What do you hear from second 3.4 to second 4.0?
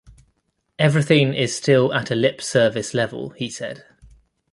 said.